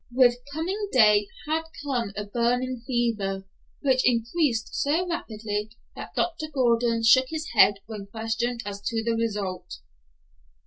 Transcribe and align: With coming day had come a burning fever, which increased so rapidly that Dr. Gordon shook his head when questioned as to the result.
With 0.11 0.37
coming 0.51 0.89
day 0.91 1.27
had 1.47 1.61
come 1.85 2.11
a 2.17 2.23
burning 2.25 2.81
fever, 2.87 3.45
which 3.81 4.01
increased 4.03 4.73
so 4.73 5.07
rapidly 5.07 5.69
that 5.95 6.15
Dr. 6.15 6.47
Gordon 6.51 7.03
shook 7.03 7.27
his 7.29 7.49
head 7.53 7.75
when 7.85 8.07
questioned 8.07 8.63
as 8.65 8.81
to 8.81 9.03
the 9.03 9.11
result. 9.13 9.75